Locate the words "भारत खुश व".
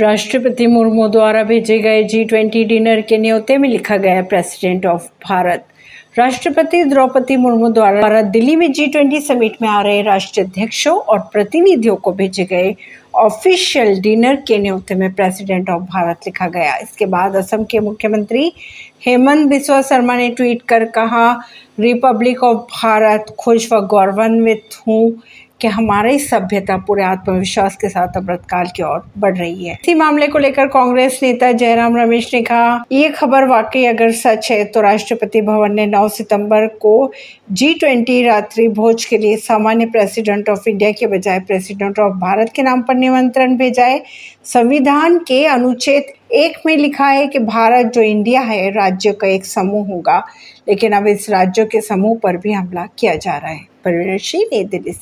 22.72-23.80